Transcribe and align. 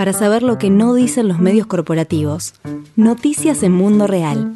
para 0.00 0.14
saber 0.14 0.42
lo 0.42 0.56
que 0.56 0.70
no 0.70 0.94
dicen 0.94 1.28
los 1.28 1.40
medios 1.40 1.66
corporativos. 1.66 2.54
Noticias 2.96 3.62
en 3.62 3.72
Mundo 3.72 4.06
Real. 4.06 4.54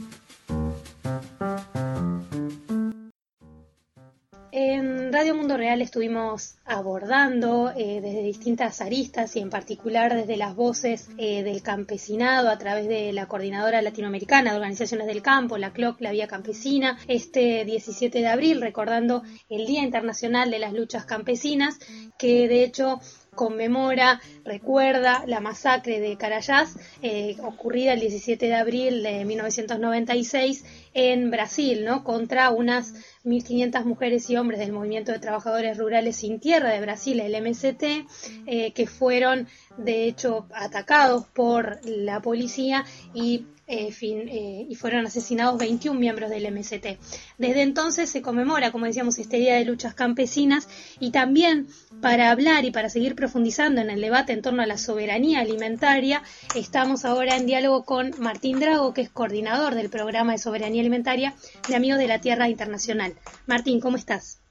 En 4.52 5.12
Radio 5.12 5.34
Mundo 5.34 5.59
Real 5.59 5.83
estuvimos 5.83 6.55
abordando 6.65 7.73
eh, 7.77 8.01
desde 8.01 8.23
distintas 8.23 8.80
aristas 8.80 9.37
y 9.37 9.41
en 9.41 9.51
particular 9.51 10.15
desde 10.15 10.38
las 10.38 10.57
voces 10.57 11.11
eh, 11.19 11.43
del 11.43 11.61
campesinado 11.61 12.48
a 12.48 12.56
través 12.56 12.88
de 12.88 13.12
la 13.12 13.27
Coordinadora 13.27 13.83
Latinoamericana 13.83 14.51
de 14.52 14.56
Organizaciones 14.56 15.06
del 15.06 15.20
Campo, 15.20 15.59
la 15.59 15.74
CLOC, 15.74 16.01
la 16.01 16.12
Vía 16.12 16.27
Campesina, 16.27 16.97
este 17.06 17.66
17 17.66 18.19
de 18.20 18.29
abril 18.29 18.62
recordando 18.62 19.23
el 19.51 19.66
Día 19.66 19.83
Internacional 19.83 20.51
de 20.51 20.61
las 20.61 20.73
Luchas 20.73 21.05
Campesinas, 21.05 21.79
que 22.19 22.48
de 22.48 22.65
hecho 22.65 23.01
conmemora, 23.34 24.20
recuerda 24.45 25.24
la 25.27 25.41
masacre 25.41 26.01
de 26.01 26.16
Carayás 26.16 26.77
eh, 27.02 27.37
ocurrida 27.43 27.93
el 27.93 28.01
17 28.01 28.47
de 28.47 28.55
abril 28.55 29.02
de 29.02 29.24
1996 29.24 30.65
en 30.95 31.30
Brasil, 31.30 31.84
¿no? 31.84 32.05
Contra 32.05 32.51
unas 32.51 32.95
1.500 33.24 33.84
mujeres 33.84 34.29
y 34.30 34.37
hombres 34.37 34.60
del 34.60 34.73
Movimiento 34.73 35.12
de 35.12 35.19
Trabajadores 35.19 35.79
Rurales 35.79 36.16
Sin 36.16 36.41
Tierra 36.41 36.70
de 36.70 36.80
Brasil, 36.80 37.20
el 37.20 37.43
MST, 37.43 38.07
eh, 38.47 38.73
que 38.73 38.87
fueron 38.87 39.48
de 39.77 40.06
hecho 40.06 40.46
atacados 40.55 41.27
por 41.27 41.80
la 41.84 42.20
policía 42.20 42.84
y 43.12 43.46
eh, 43.66 43.92
fin, 43.92 44.28
eh, 44.28 44.66
y 44.69 44.74
fueron 44.74 45.06
asesinados 45.06 45.59
21 45.59 45.98
miembros 45.98 46.28
del 46.28 46.52
MST. 46.52 46.98
Desde 47.38 47.62
entonces 47.62 48.10
se 48.10 48.20
conmemora, 48.20 48.70
como 48.70 48.84
decíamos, 48.84 49.18
este 49.18 49.38
Día 49.38 49.55
de 49.55 49.65
Luchas 49.65 49.95
Campesinas 49.95 50.68
y 51.01 51.12
también 51.12 51.68
para 52.02 52.30
hablar 52.30 52.66
y 52.66 52.73
para 52.73 52.90
seguir 52.90 53.15
profundizando 53.15 53.80
en 53.80 53.88
el 53.88 54.02
debate 54.02 54.34
en 54.34 54.43
torno 54.43 54.62
a 54.62 54.66
la 54.66 54.76
soberanía 54.76 55.40
alimentaria, 55.40 56.23
estamos 56.54 57.06
ahora 57.06 57.37
en 57.37 57.46
diálogo 57.46 57.84
con 57.84 58.12
Martín 58.18 58.60
Drago, 58.60 58.93
que 58.93 59.01
es 59.01 59.09
coordinador 59.09 59.74
del 59.74 59.88
programa 59.88 60.32
de 60.32 60.38
soberanía 60.38 60.82
alimentaria 60.82 61.34
de 61.66 61.74
Amigos 61.74 61.99
de 61.99 62.09
la 62.09 62.21
Tierra 62.21 62.51
Internacional. 62.51 63.15
Martín, 63.46 63.80
¿cómo 63.80 63.96
estás? 63.96 64.43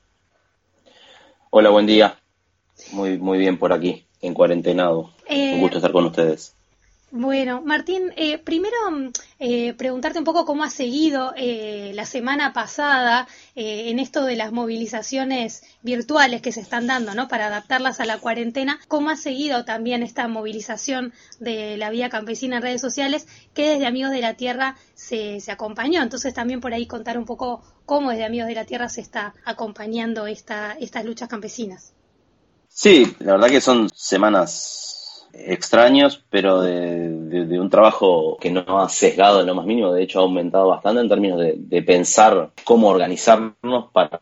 Hola, 1.51 1.69
buen 1.69 1.85
día. 1.85 2.17
Muy, 2.93 3.19
muy 3.19 3.37
bien 3.37 3.59
por 3.59 3.73
aquí, 3.73 4.07
en 4.23 4.33
cuarentenado. 4.33 5.11
Un 5.29 5.59
gusto 5.59 5.77
estar 5.77 5.91
con 5.91 6.05
ustedes. 6.05 6.55
Bueno, 7.15 7.61
Martín, 7.61 8.11
eh, 8.15 8.39
primero 8.39 8.75
eh, 9.37 9.75
preguntarte 9.75 10.17
un 10.17 10.25
poco 10.25 10.45
cómo 10.45 10.63
has 10.63 10.73
seguido 10.73 11.31
eh, 11.37 11.91
la 11.93 12.05
semana 12.05 12.53
pasada 12.53 13.27
en 13.53 13.99
esto 13.99 14.25
de 14.25 14.35
las 14.35 14.51
movilizaciones 14.51 15.61
virtuales 15.83 16.41
que 16.41 16.51
se 16.51 16.61
están 16.61 16.87
dando, 16.87 17.13
¿no? 17.13 17.27
Para 17.27 17.45
adaptarlas 17.45 17.99
a 17.99 18.05
la 18.05 18.17
cuarentena. 18.17 18.79
¿Cómo 18.87 19.11
has 19.11 19.21
seguido 19.21 19.63
también 19.63 20.01
esta 20.01 20.27
movilización 20.27 21.13
de 21.39 21.77
la 21.77 21.91
vía 21.91 22.09
campesina 22.09 22.55
en 22.55 22.63
redes 22.63 22.81
sociales 22.81 23.27
que 23.53 23.69
desde 23.69 23.85
Amigos 23.85 24.09
de 24.09 24.21
la 24.21 24.33
Tierra 24.33 24.75
se, 24.95 25.39
se 25.39 25.51
acompañó? 25.51 26.01
Entonces 26.01 26.33
también 26.33 26.61
por 26.61 26.73
ahí 26.73 26.87
contar 26.87 27.19
un 27.19 27.25
poco 27.25 27.61
cómo 27.85 28.09
desde 28.09 28.25
Amigos 28.25 28.47
de 28.47 28.55
la 28.55 28.65
Tierra 28.65 28.89
se 28.89 29.01
está 29.01 29.35
acompañando 29.45 30.25
esta, 30.25 30.75
estas 30.79 31.05
luchas 31.05 31.29
campesinas. 31.29 31.93
Sí, 32.75 33.15
la 33.19 33.33
verdad 33.33 33.49
que 33.49 33.61
son 33.61 33.87
semanas 33.93 35.29
extraños, 35.31 36.23
pero 36.31 36.61
de, 36.61 37.59
un 37.59 37.69
trabajo 37.69 38.35
que 38.41 38.49
no 38.49 38.81
ha 38.81 38.89
sesgado 38.89 39.41
en 39.41 39.47
lo 39.47 39.53
más 39.53 39.67
mínimo, 39.67 39.93
de 39.93 40.01
hecho 40.01 40.19
ha 40.19 40.23
aumentado 40.23 40.69
bastante 40.69 41.01
en 41.01 41.07
términos 41.07 41.39
de, 41.39 41.81
pensar 41.83 42.51
cómo 42.63 42.89
organizarnos 42.89 43.91
para 43.91 44.19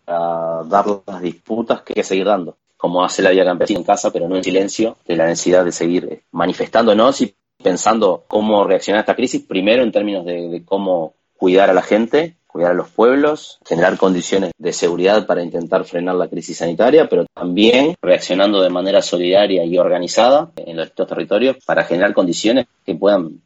dar 0.66 0.86
las 1.08 1.22
disputas 1.22 1.82
que 1.82 1.94
hay 1.94 1.96
que 1.96 2.04
seguir 2.04 2.26
dando, 2.26 2.58
como 2.76 3.06
hace 3.06 3.22
la 3.22 3.30
Vía 3.30 3.46
Campesina 3.46 3.80
en 3.80 3.86
casa, 3.86 4.12
pero 4.12 4.28
no 4.28 4.36
en 4.36 4.44
silencio, 4.44 4.98
de 5.08 5.16
la 5.16 5.28
necesidad 5.28 5.64
de 5.64 5.72
seguir 5.72 6.24
manifestándonos 6.32 7.22
y 7.22 7.34
pensando 7.64 8.26
cómo 8.28 8.66
reaccionar 8.66 9.00
a 9.00 9.02
esta 9.02 9.16
crisis, 9.16 9.46
primero 9.48 9.82
en 9.82 9.94
términos 9.94 10.26
de 10.26 10.62
cómo 10.66 11.14
cuidar 11.38 11.70
a 11.70 11.74
la 11.74 11.82
gente 11.82 12.36
cuidar 12.52 12.72
a 12.72 12.76
los 12.76 12.90
pueblos, 12.90 13.60
generar 13.66 13.98
condiciones 13.98 14.52
de 14.58 14.74
seguridad 14.74 15.26
para 15.26 15.44
intentar 15.44 15.86
frenar 15.86 16.16
la 16.16 16.28
crisis 16.28 16.58
sanitaria, 16.58 17.08
pero 17.10 17.26
también 17.34 17.96
reaccionando 18.02 18.62
de 18.62 18.70
manera 18.70 19.02
solidaria 19.02 19.64
y 19.64 19.78
organizada 19.78 20.52
en 20.58 20.76
los 20.76 20.86
distintos 20.86 21.08
territorios 21.08 21.58
para 21.66 21.84
generar 21.84 22.14
condiciones 22.14 22.68
que 22.86 22.96
puedan 22.96 23.42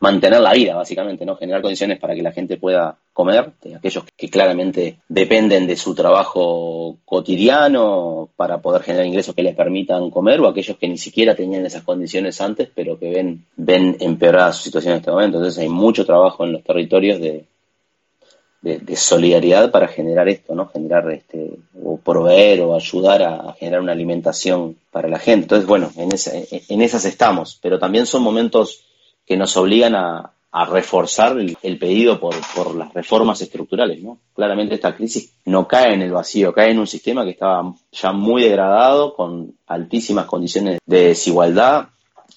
mantener 0.00 0.40
la 0.40 0.52
vida, 0.52 0.74
básicamente, 0.74 1.24
¿no? 1.24 1.36
Generar 1.36 1.62
condiciones 1.62 1.98
para 1.98 2.14
que 2.14 2.22
la 2.22 2.32
gente 2.32 2.56
pueda 2.56 2.96
comer, 3.12 3.52
aquellos 3.76 4.04
que 4.16 4.28
claramente 4.28 4.98
dependen 5.08 5.66
de 5.66 5.76
su 5.76 5.94
trabajo 5.94 6.96
cotidiano 7.04 8.30
para 8.36 8.58
poder 8.58 8.82
generar 8.82 9.06
ingresos 9.06 9.34
que 9.34 9.42
les 9.42 9.54
permitan 9.54 10.10
comer, 10.10 10.40
o 10.40 10.48
aquellos 10.48 10.76
que 10.76 10.88
ni 10.88 10.98
siquiera 10.98 11.34
tenían 11.34 11.66
esas 11.66 11.82
condiciones 11.82 12.40
antes, 12.40 12.68
pero 12.74 12.98
que 12.98 13.10
ven, 13.10 13.44
ven 13.56 13.96
empeorada 14.00 14.52
su 14.52 14.64
situación 14.64 14.92
en 14.92 14.98
este 14.98 15.10
momento. 15.10 15.38
Entonces 15.38 15.62
hay 15.62 15.68
mucho 15.68 16.04
trabajo 16.04 16.44
en 16.44 16.52
los 16.52 16.62
territorios 16.62 17.20
de, 17.20 17.44
de, 18.62 18.96
solidaridad 18.96 19.70
para 19.70 19.88
generar 19.88 20.28
esto, 20.28 20.54
¿no? 20.54 20.68
Generar 20.68 21.10
este, 21.10 21.58
o 21.82 21.96
proveer 21.98 22.60
o 22.60 22.74
ayudar 22.74 23.22
a, 23.22 23.54
generar 23.58 23.80
una 23.80 23.92
alimentación 23.92 24.76
para 24.90 25.08
la 25.08 25.18
gente. 25.18 25.44
Entonces, 25.44 25.66
bueno, 25.66 25.90
en, 25.96 26.10
en 26.68 26.82
esas 26.82 27.04
estamos, 27.04 27.58
pero 27.62 27.78
también 27.78 28.06
son 28.06 28.22
momentos 28.22 28.84
que 29.26 29.36
nos 29.36 29.56
obligan 29.56 29.94
a, 29.94 30.32
reforzar 30.68 31.38
el, 31.38 31.78
pedido 31.78 32.18
por, 32.18 32.34
por, 32.56 32.74
las 32.74 32.92
reformas 32.92 33.40
estructurales, 33.40 34.02
¿no? 34.02 34.18
Claramente 34.34 34.74
esta 34.74 34.96
crisis 34.96 35.32
no 35.44 35.68
cae 35.68 35.94
en 35.94 36.02
el 36.02 36.10
vacío, 36.10 36.52
cae 36.52 36.72
en 36.72 36.80
un 36.80 36.88
sistema 36.88 37.22
que 37.22 37.30
estaba 37.30 37.72
ya 37.92 38.10
muy 38.10 38.42
degradado, 38.42 39.14
con 39.14 39.54
altísimas 39.68 40.26
condiciones 40.26 40.80
de 40.84 41.04
desigualdad, 41.06 41.90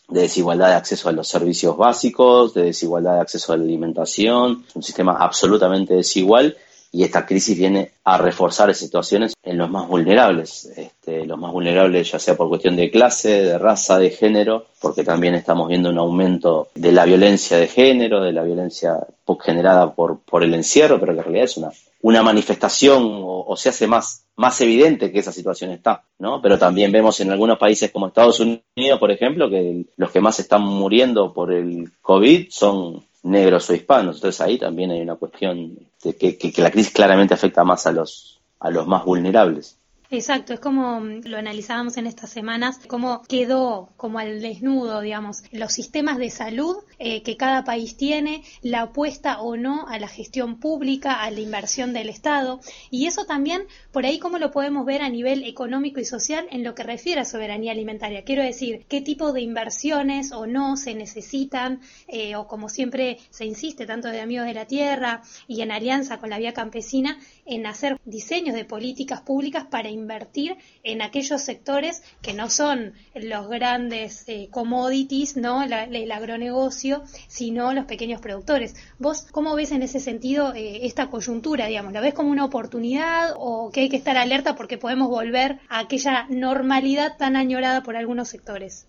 de 0.09 0.21
desigualdad 0.21 0.69
de 0.69 0.75
acceso 0.75 1.09
a 1.09 1.11
los 1.11 1.27
servicios 1.27 1.77
básicos, 1.77 2.53
de 2.53 2.63
desigualdad 2.63 3.15
de 3.15 3.21
acceso 3.21 3.53
a 3.53 3.57
la 3.57 3.63
alimentación, 3.63 4.65
un 4.73 4.83
sistema 4.83 5.13
absolutamente 5.13 5.95
desigual 5.95 6.57
y 6.93 7.03
esta 7.03 7.25
crisis 7.25 7.57
viene 7.57 7.91
a 8.03 8.19
reforzar 8.19 8.73
situaciones 8.75 9.33
en 9.41 9.57
los 9.57 9.69
más 9.69 9.87
vulnerables, 9.87 10.71
este, 10.77 11.25
los 11.25 11.39
más 11.39 11.51
vulnerables 11.51 12.11
ya 12.11 12.19
sea 12.19 12.37
por 12.37 12.49
cuestión 12.49 12.75
de 12.75 12.91
clase, 12.91 13.41
de 13.41 13.57
raza, 13.57 13.97
de 13.97 14.11
género, 14.11 14.67
porque 14.79 15.03
también 15.03 15.33
estamos 15.33 15.67
viendo 15.67 15.89
un 15.89 15.97
aumento 15.97 16.69
de 16.75 16.91
la 16.91 17.05
violencia 17.05 17.57
de 17.57 17.67
género, 17.67 18.21
de 18.21 18.31
la 18.31 18.43
violencia 18.43 18.99
generada 19.43 19.95
por, 19.95 20.19
por 20.19 20.43
el 20.43 20.53
encierro, 20.53 20.99
pero 20.99 21.13
que 21.13 21.19
en 21.19 21.25
realidad 21.25 21.45
es 21.45 21.57
una, 21.57 21.71
una 22.03 22.21
manifestación 22.21 23.21
o, 23.23 23.55
se 23.57 23.69
hace 23.69 23.87
más, 23.87 24.25
más 24.35 24.61
evidente 24.61 25.11
que 25.11 25.19
esa 25.19 25.31
situación 25.31 25.71
está, 25.71 26.03
¿no? 26.19 26.41
Pero 26.43 26.59
también 26.59 26.91
vemos 26.91 27.19
en 27.21 27.31
algunos 27.31 27.57
países 27.57 27.91
como 27.91 28.07
Estados 28.07 28.39
Unidos, 28.39 28.99
por 28.99 29.09
ejemplo, 29.09 29.49
que 29.49 29.85
los 29.97 30.11
que 30.11 30.21
más 30.21 30.39
están 30.39 30.61
muriendo 30.61 31.33
por 31.33 31.51
el 31.51 31.91
COVID 32.01 32.49
son 32.51 33.03
negros 33.23 33.69
o 33.69 33.73
hispanos. 33.73 34.17
Entonces 34.17 34.41
ahí 34.41 34.57
también 34.57 34.91
hay 34.91 35.01
una 35.01 35.15
cuestión 35.15 35.77
de 36.03 36.15
que, 36.15 36.37
que, 36.37 36.61
la 36.61 36.71
crisis 36.71 36.93
claramente 36.93 37.33
afecta 37.33 37.63
más 37.63 37.87
a 37.87 37.91
los, 37.91 38.39
a 38.59 38.69
los 38.69 38.87
más 38.87 39.03
vulnerables. 39.05 39.77
Exacto, 40.09 40.53
es 40.53 40.59
como 40.59 40.99
mm, 40.99 41.21
lo 41.25 41.37
analizábamos 41.37 41.97
en 41.97 42.07
estas 42.07 42.29
semanas, 42.29 42.79
cómo 42.87 43.23
quedó 43.23 43.89
como 43.97 44.19
al 44.19 44.41
desnudo, 44.41 45.01
digamos, 45.01 45.43
los 45.51 45.73
sistemas 45.73 46.17
de 46.17 46.29
salud 46.29 46.77
eh, 46.99 47.23
que 47.23 47.35
cada 47.35 47.63
país 47.63 47.97
tiene, 47.97 48.43
la 48.61 48.83
apuesta 48.83 49.41
o 49.41 49.57
no 49.57 49.87
a 49.87 49.97
la 49.97 50.07
gestión 50.07 50.59
pública, 50.59 51.23
a 51.23 51.31
la 51.31 51.39
inversión 51.39 51.93
del 51.93 52.09
Estado, 52.09 52.59
y 52.91 53.07
eso 53.07 53.25
también 53.25 53.63
por 53.91 54.05
ahí 54.05 54.19
cómo 54.19 54.37
lo 54.37 54.51
podemos 54.51 54.85
ver 54.85 55.01
a 55.01 55.09
nivel 55.09 55.43
económico 55.43 55.99
y 55.99 56.05
social 56.05 56.47
en 56.51 56.63
lo 56.63 56.75
que 56.75 56.83
refiere 56.83 57.21
a 57.21 57.25
soberanía 57.25 57.71
alimentaria. 57.71 58.23
Quiero 58.23 58.43
decir, 58.43 58.85
qué 58.87 59.01
tipo 59.01 59.33
de 59.33 59.41
inversiones 59.41 60.31
o 60.31 60.45
no 60.45 60.77
se 60.77 60.93
necesitan, 60.93 61.81
eh, 62.07 62.35
o 62.35 62.47
como 62.47 62.69
siempre 62.69 63.17
se 63.31 63.45
insiste, 63.45 63.85
tanto 63.85 64.09
de 64.09 64.21
Amigos 64.21 64.45
de 64.45 64.53
la 64.53 64.65
Tierra 64.65 65.21
y 65.47 65.61
en 65.61 65.71
alianza 65.71 66.19
con 66.19 66.29
la 66.29 66.37
Vía 66.37 66.53
Campesina, 66.53 67.17
en 67.45 67.65
hacer 67.65 67.99
diseños 68.05 68.55
de 68.55 68.65
políticas 68.65 69.21
públicas 69.21 69.65
para 69.69 69.89
invertir 69.93 70.57
en 70.83 71.01
aquellos 71.01 71.41
sectores 71.41 72.03
que 72.21 72.33
no 72.33 72.49
son 72.49 72.93
los 73.15 73.47
grandes 73.47 74.23
eh, 74.27 74.49
commodities, 74.51 75.37
¿no? 75.37 75.63
el 75.63 76.11
agronegocio, 76.11 77.03
sino 77.27 77.73
los 77.73 77.85
pequeños 77.85 78.21
productores. 78.21 78.75
¿Vos 78.99 79.25
cómo 79.31 79.55
ves 79.55 79.71
en 79.71 79.83
ese 79.83 79.99
sentido 79.99 80.53
eh, 80.53 80.85
esta 80.85 81.09
coyuntura, 81.09 81.67
digamos? 81.67 81.93
¿La 81.93 82.01
ves 82.01 82.13
como 82.13 82.31
una 82.31 82.45
oportunidad 82.45 83.33
o 83.37 83.71
que 83.71 83.81
hay 83.81 83.89
que 83.89 83.97
estar 83.97 84.17
alerta 84.17 84.55
porque 84.55 84.77
podemos 84.77 85.09
volver 85.09 85.59
a 85.69 85.79
aquella 85.79 86.25
normalidad 86.29 87.17
tan 87.17 87.35
añorada 87.35 87.83
por 87.83 87.95
algunos 87.95 88.29
sectores? 88.29 88.87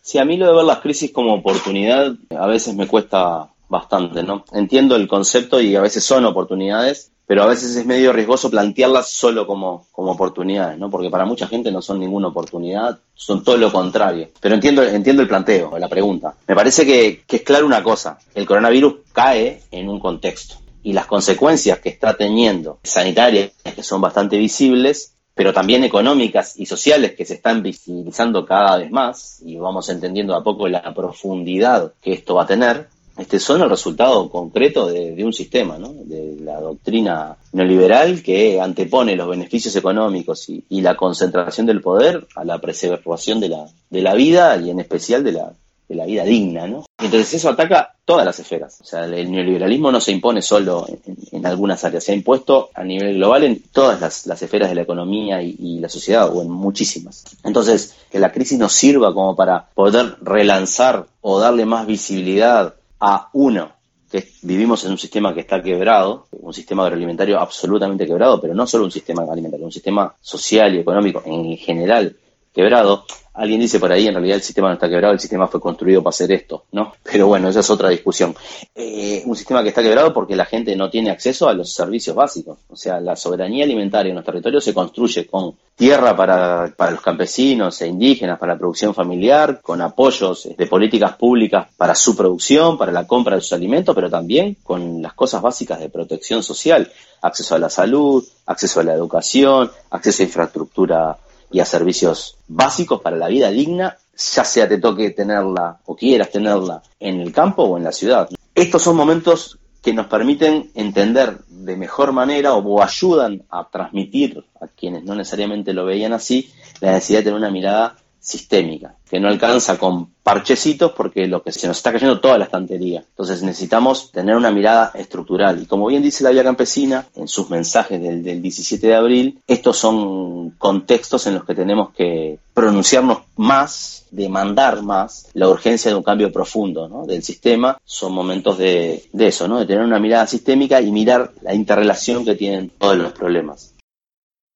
Sí, 0.00 0.18
a 0.18 0.24
mí 0.24 0.36
lo 0.36 0.46
de 0.46 0.54
ver 0.54 0.64
las 0.64 0.78
crisis 0.78 1.12
como 1.12 1.34
oportunidad 1.34 2.14
a 2.30 2.46
veces 2.46 2.74
me 2.74 2.86
cuesta 2.86 3.50
bastante, 3.68 4.22
¿no? 4.22 4.44
Entiendo 4.52 4.96
el 4.96 5.06
concepto 5.06 5.60
y 5.60 5.76
a 5.76 5.80
veces 5.80 6.04
son 6.04 6.24
oportunidades, 6.24 7.12
pero 7.28 7.42
a 7.42 7.46
veces 7.46 7.76
es 7.76 7.84
medio 7.84 8.10
riesgoso 8.10 8.48
plantearlas 8.48 9.10
solo 9.10 9.46
como, 9.46 9.86
como 9.92 10.12
oportunidades, 10.12 10.78
¿no? 10.78 10.88
Porque 10.88 11.10
para 11.10 11.26
mucha 11.26 11.46
gente 11.46 11.70
no 11.70 11.82
son 11.82 12.00
ninguna 12.00 12.28
oportunidad, 12.28 12.98
son 13.14 13.44
todo 13.44 13.58
lo 13.58 13.70
contrario. 13.70 14.30
Pero 14.40 14.54
entiendo, 14.54 14.82
entiendo 14.82 15.20
el 15.20 15.28
planteo, 15.28 15.78
la 15.78 15.90
pregunta. 15.90 16.34
Me 16.46 16.54
parece 16.54 16.86
que, 16.86 17.22
que 17.26 17.36
es 17.36 17.42
claro 17.42 17.66
una 17.66 17.82
cosa, 17.82 18.18
el 18.34 18.46
coronavirus 18.46 18.94
cae 19.12 19.60
en 19.70 19.90
un 19.90 20.00
contexto 20.00 20.54
y 20.82 20.94
las 20.94 21.04
consecuencias 21.04 21.80
que 21.80 21.90
está 21.90 22.16
teniendo 22.16 22.78
sanitarias, 22.82 23.50
que 23.62 23.82
son 23.82 24.00
bastante 24.00 24.38
visibles, 24.38 25.12
pero 25.34 25.52
también 25.52 25.84
económicas 25.84 26.58
y 26.58 26.64
sociales 26.64 27.12
que 27.12 27.26
se 27.26 27.34
están 27.34 27.62
visibilizando 27.62 28.46
cada 28.46 28.78
vez 28.78 28.90
más 28.90 29.42
y 29.44 29.56
vamos 29.56 29.90
entendiendo 29.90 30.34
a 30.34 30.42
poco 30.42 30.66
la 30.66 30.94
profundidad 30.94 31.92
que 32.00 32.14
esto 32.14 32.36
va 32.36 32.44
a 32.44 32.46
tener, 32.46 32.88
este, 33.18 33.40
son 33.40 33.60
el 33.62 33.68
resultado 33.68 34.30
concreto 34.30 34.86
de, 34.86 35.24
un 35.24 35.32
sistema, 35.32 35.76
¿no? 35.76 35.92
de 35.92 36.36
la 36.40 36.60
doctrina 36.60 37.36
neoliberal 37.52 38.22
que 38.22 38.60
antepone 38.60 39.16
los 39.16 39.28
beneficios 39.28 39.74
económicos 39.74 40.48
y, 40.48 40.80
la 40.80 40.96
concentración 40.96 41.66
del 41.66 41.80
poder 41.80 42.28
a 42.36 42.44
la 42.44 42.60
preservación 42.60 43.40
de 43.40 43.48
la, 43.48 43.66
de 43.90 44.00
la 44.00 44.14
vida 44.14 44.56
y 44.56 44.70
en 44.70 44.78
especial 44.78 45.24
de 45.24 45.32
la, 45.32 45.52
de 45.88 45.94
la 45.96 46.06
vida 46.06 46.22
digna, 46.22 46.68
¿no? 46.68 46.84
Entonces 46.96 47.34
eso 47.34 47.48
ataca 47.48 47.94
todas 48.04 48.24
las 48.24 48.38
esferas. 48.38 48.80
O 48.80 48.84
sea, 48.84 49.04
el 49.04 49.30
neoliberalismo 49.30 49.90
no 49.90 50.00
se 50.00 50.12
impone 50.12 50.40
solo 50.40 50.86
en, 51.32 51.44
algunas 51.44 51.84
áreas, 51.84 52.04
se 52.04 52.12
ha 52.12 52.14
impuesto 52.14 52.70
a 52.74 52.84
nivel 52.84 53.16
global 53.16 53.42
en 53.42 53.62
todas 53.72 54.26
las, 54.26 54.42
esferas 54.42 54.68
de 54.68 54.76
la 54.76 54.82
economía 54.82 55.42
y, 55.42 55.56
y, 55.58 55.80
la 55.80 55.88
sociedad, 55.88 56.34
o 56.34 56.40
en 56.40 56.50
muchísimas. 56.50 57.24
Entonces, 57.42 57.96
que 58.10 58.20
la 58.20 58.30
crisis 58.30 58.58
nos 58.58 58.72
sirva 58.72 59.12
como 59.12 59.34
para 59.34 59.68
poder 59.74 60.16
relanzar 60.22 61.06
o 61.20 61.40
darle 61.40 61.66
más 61.66 61.86
visibilidad 61.86 62.74
a 63.00 63.28
uno, 63.32 63.72
que 64.10 64.28
vivimos 64.42 64.84
en 64.84 64.92
un 64.92 64.98
sistema 64.98 65.34
que 65.34 65.40
está 65.40 65.62
quebrado, 65.62 66.26
un 66.32 66.54
sistema 66.54 66.84
agroalimentario 66.84 67.38
absolutamente 67.38 68.06
quebrado, 68.06 68.40
pero 68.40 68.54
no 68.54 68.66
solo 68.66 68.84
un 68.84 68.90
sistema 68.90 69.22
alimentario, 69.30 69.66
un 69.66 69.72
sistema 69.72 70.14
social 70.20 70.74
y 70.74 70.78
económico 70.78 71.22
en 71.26 71.56
general 71.56 72.16
quebrado. 72.58 73.04
Alguien 73.34 73.60
dice 73.60 73.78
por 73.78 73.92
ahí, 73.92 74.08
en 74.08 74.14
realidad 74.14 74.34
el 74.34 74.42
sistema 74.42 74.66
no 74.66 74.74
está 74.74 74.88
quebrado, 74.88 75.14
el 75.14 75.20
sistema 75.20 75.46
fue 75.46 75.60
construido 75.60 76.02
para 76.02 76.10
hacer 76.10 76.32
esto, 76.32 76.64
¿no? 76.72 76.92
Pero 77.04 77.28
bueno, 77.28 77.48
esa 77.48 77.60
es 77.60 77.70
otra 77.70 77.88
discusión. 77.88 78.34
Eh, 78.74 79.22
un 79.26 79.36
sistema 79.36 79.62
que 79.62 79.68
está 79.68 79.80
quebrado 79.80 80.12
porque 80.12 80.34
la 80.34 80.44
gente 80.44 80.74
no 80.74 80.90
tiene 80.90 81.10
acceso 81.10 81.48
a 81.48 81.54
los 81.54 81.72
servicios 81.72 82.16
básicos. 82.16 82.58
O 82.68 82.74
sea, 82.74 82.98
la 82.98 83.14
soberanía 83.14 83.64
alimentaria 83.64 84.10
en 84.10 84.16
los 84.16 84.24
territorios 84.24 84.64
se 84.64 84.74
construye 84.74 85.28
con 85.28 85.54
tierra 85.76 86.16
para, 86.16 86.74
para 86.76 86.90
los 86.90 87.00
campesinos 87.00 87.80
e 87.80 87.86
indígenas, 87.86 88.40
para 88.40 88.54
la 88.54 88.58
producción 88.58 88.92
familiar, 88.92 89.60
con 89.62 89.80
apoyos 89.82 90.48
de 90.58 90.66
políticas 90.66 91.12
públicas 91.12 91.68
para 91.76 91.94
su 91.94 92.16
producción, 92.16 92.76
para 92.76 92.90
la 92.90 93.06
compra 93.06 93.36
de 93.36 93.40
sus 93.40 93.52
alimentos, 93.52 93.94
pero 93.94 94.10
también 94.10 94.56
con 94.64 95.00
las 95.00 95.12
cosas 95.12 95.40
básicas 95.40 95.78
de 95.78 95.90
protección 95.90 96.42
social, 96.42 96.90
acceso 97.22 97.54
a 97.54 97.60
la 97.60 97.70
salud, 97.70 98.24
acceso 98.46 98.80
a 98.80 98.82
la 98.82 98.94
educación, 98.94 99.70
acceso 99.90 100.24
a 100.24 100.26
infraestructura 100.26 101.18
y 101.50 101.60
a 101.60 101.64
servicios 101.64 102.36
básicos 102.46 103.00
para 103.00 103.16
la 103.16 103.28
vida 103.28 103.50
digna, 103.50 103.96
ya 104.16 104.44
sea 104.44 104.68
te 104.68 104.78
toque 104.78 105.10
tenerla 105.10 105.78
o 105.86 105.96
quieras 105.96 106.30
tenerla 106.30 106.82
en 106.98 107.20
el 107.20 107.32
campo 107.32 107.62
o 107.62 107.78
en 107.78 107.84
la 107.84 107.92
ciudad. 107.92 108.28
Estos 108.54 108.82
son 108.82 108.96
momentos 108.96 109.58
que 109.82 109.92
nos 109.92 110.06
permiten 110.06 110.70
entender 110.74 111.38
de 111.48 111.76
mejor 111.76 112.12
manera 112.12 112.54
o, 112.54 112.82
ayudan 112.82 113.42
a 113.50 113.68
transmitir 113.68 114.44
a 114.60 114.66
quienes 114.66 115.04
no 115.04 115.14
necesariamente 115.14 115.72
lo 115.72 115.84
veían 115.84 116.12
así 116.12 116.50
la 116.80 116.92
necesidad 116.92 117.20
de 117.20 117.24
tener 117.24 117.38
una 117.38 117.50
mirada 117.50 117.96
sistémica, 118.20 118.94
que 119.08 119.20
no 119.20 119.28
alcanza 119.28 119.78
con 119.78 120.10
parchecitos 120.22 120.92
porque 120.92 121.26
lo 121.26 121.42
que 121.42 121.52
se 121.52 121.66
nos 121.66 121.78
está 121.78 121.92
cayendo 121.92 122.20
toda 122.20 122.36
la 122.36 122.44
estantería. 122.44 123.02
Entonces 123.08 123.42
necesitamos 123.42 124.12
tener 124.12 124.36
una 124.36 124.50
mirada 124.50 124.92
estructural. 124.94 125.62
Y 125.62 125.66
como 125.66 125.86
bien 125.86 126.02
dice 126.02 126.24
la 126.24 126.30
Vía 126.30 126.44
Campesina 126.44 127.06
en 127.16 127.28
sus 127.28 127.48
mensajes 127.48 128.00
del, 128.00 128.42
17 128.42 128.86
de 128.86 128.94
abril, 128.94 129.40
estos 129.46 129.78
son 129.78 130.50
contextos 130.58 131.26
en 131.26 131.34
los 131.34 131.44
que 131.44 131.54
tenemos 131.54 131.90
que 131.94 132.38
pronunciarnos 132.52 133.20
más, 133.36 134.04
demandar 134.10 134.82
más 134.82 135.28
la 135.32 135.48
urgencia 135.48 135.90
de 135.90 135.96
un 135.96 136.02
cambio 136.02 136.30
profundo 136.30 137.04
del 137.06 137.22
sistema. 137.22 137.78
Son 137.84 138.12
momentos 138.12 138.58
de, 138.58 139.08
de 139.12 139.28
eso, 139.28 139.48
¿no? 139.48 139.58
de 139.58 139.66
tener 139.66 139.84
una 139.84 139.98
mirada 139.98 140.26
sistémica 140.26 140.80
y 140.80 140.90
mirar 140.90 141.32
la 141.40 141.54
interrelación 141.54 142.24
que 142.24 142.34
tienen 142.34 142.70
todos 142.78 142.98
los 142.98 143.12
problemas. 143.12 143.72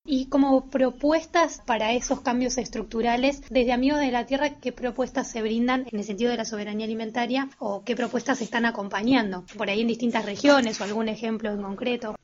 Y 0.04 0.26
como 0.26 0.68
propuestas 0.68 1.62
para 1.64 1.92
esos 1.92 2.22
cambios 2.22 2.58
estructurales, 2.58 3.40
desde 3.50 3.72
Amigos 3.72 4.00
de 4.00 4.10
la 4.10 4.26
Tierra, 4.26 4.58
¿qué 4.60 4.72
propuestas 4.72 5.30
se 5.30 5.42
brindan 5.42 5.86
en 5.92 6.00
el 6.00 6.04
sentido 6.04 6.32
de 6.32 6.36
la 6.36 6.44
soberanía 6.44 6.86
alimentaria 6.86 7.48
o 7.60 7.84
qué 7.84 7.94
propuestas 7.94 8.38
se 8.38 8.44
están 8.44 8.64
acompañando 8.64 9.44
por 9.56 9.70
ahí 9.70 9.82
en 9.82 9.86
distintas 9.86 10.24
regiones 10.24 10.80
o 10.80 10.84
algún 10.84 11.08
ejemplo 11.08 11.52
en 11.52 11.62
concreto? 11.62 12.16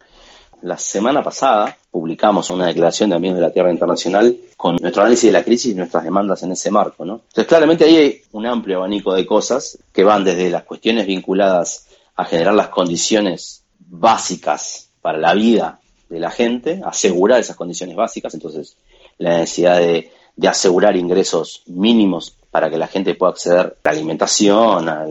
La 0.62 0.76
semana 0.76 1.22
pasada 1.22 1.78
publicamos 1.88 2.50
una 2.50 2.66
declaración 2.66 3.10
de 3.10 3.16
Amigos 3.16 3.36
de 3.36 3.42
la 3.42 3.52
Tierra 3.52 3.70
Internacional 3.70 4.36
con 4.56 4.74
nuestro 4.80 5.02
análisis 5.02 5.28
de 5.28 5.38
la 5.38 5.44
crisis 5.44 5.70
y 5.70 5.76
nuestras 5.76 6.02
demandas 6.02 6.42
en 6.42 6.50
ese 6.50 6.72
marco. 6.72 7.04
¿no? 7.04 7.20
Entonces, 7.28 7.46
claramente 7.46 7.84
ahí 7.84 7.96
hay 7.96 8.22
un 8.32 8.44
amplio 8.44 8.78
abanico 8.78 9.14
de 9.14 9.24
cosas 9.24 9.78
que 9.92 10.02
van 10.02 10.24
desde 10.24 10.50
las 10.50 10.64
cuestiones 10.64 11.06
vinculadas 11.06 11.86
a 12.16 12.24
generar 12.24 12.54
las 12.54 12.68
condiciones 12.68 13.62
básicas 13.78 14.90
para 15.00 15.18
la 15.18 15.32
vida 15.34 15.78
de 16.08 16.20
la 16.20 16.30
gente, 16.30 16.80
asegurar 16.84 17.40
esas 17.40 17.56
condiciones 17.56 17.96
básicas, 17.96 18.34
entonces 18.34 18.76
la 19.18 19.38
necesidad 19.38 19.78
de, 19.78 20.10
asegurar 20.46 20.96
ingresos 20.96 21.62
mínimos 21.66 22.36
para 22.50 22.70
que 22.70 22.78
la 22.78 22.86
gente 22.86 23.14
pueda 23.14 23.32
acceder 23.32 23.58
a 23.58 23.72
la 23.84 23.90
alimentación, 23.90 24.88
a 24.88 25.04